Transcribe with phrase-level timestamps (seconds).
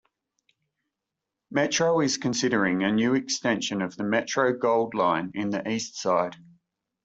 [1.51, 6.33] Metro is considering a new extension of the Metro Gold Line in the Eastside.